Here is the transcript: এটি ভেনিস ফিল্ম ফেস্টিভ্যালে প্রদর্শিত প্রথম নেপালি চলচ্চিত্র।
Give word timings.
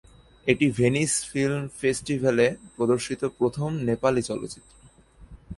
এটি 0.47 0.65
ভেনিস 0.71 1.11
ফিল্ম 1.31 1.61
ফেস্টিভ্যালে 1.79 2.47
প্রদর্শিত 2.75 3.21
প্রথম 3.37 3.69
নেপালি 3.87 4.21
চলচ্চিত্র। 4.21 4.71